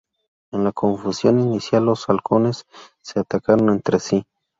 [0.51, 2.65] En la confusión inicial, los "Halcones"
[3.03, 4.25] se atacaron entre sí.